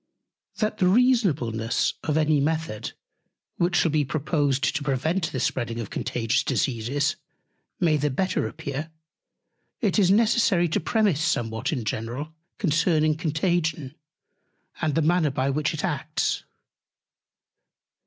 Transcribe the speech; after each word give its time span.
That 0.55 0.79
the 0.79 0.87
Reasonableness 0.87 1.93
of 2.01 2.17
any 2.17 2.39
Method, 2.39 2.93
which 3.57 3.75
shall 3.75 3.91
be 3.91 4.03
proposed 4.03 4.63
to 4.75 4.81
prevent 4.81 5.31
the 5.31 5.39
spreading 5.39 5.79
of 5.79 5.91
Contagious 5.91 6.41
Diseases, 6.43 7.17
may 7.79 7.97
the 7.97 8.09
better 8.09 8.47
appear, 8.47 8.89
it 9.79 9.99
is 9.99 10.09
necessary 10.09 10.67
to 10.69 10.79
premise 10.79 11.23
somewhat 11.23 11.71
in 11.71 11.85
general 11.85 12.33
concerning 12.57 13.15
Contagion, 13.15 13.93
and 14.81 14.95
the 14.95 15.03
Manner, 15.03 15.29
by 15.29 15.51
which 15.51 15.71
it 15.71 15.83
acts. 15.85 16.45